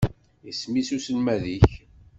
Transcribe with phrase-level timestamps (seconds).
[0.49, 1.69] Isem-is uselmad-ik?